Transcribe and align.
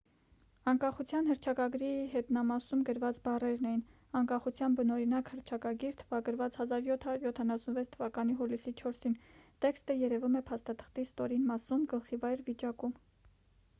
անկախության 0.69 1.27
հռչակագրի 1.31 1.89
հետնամասում 2.13 2.79
գրված 2.87 3.17
բառերն 3.27 3.67
էին 3.71 3.83
անկախության 4.21 4.77
բնօրինակ 4.79 5.29
հռչակագիր 5.33 5.93
թվագրված 5.99 6.57
1776 6.65 7.91
թվականի 7.97 8.37
հուլիսի 8.41 8.75
4-ին 8.81 9.17
տեքստը 9.67 9.99
երևում 10.01 10.39
է 10.39 10.41
փաստաթղթի 10.49 11.05
ստորին 11.11 11.45
մասում 11.53 11.85
գլխիվայր 11.93 12.43
վիճակում 12.49 12.97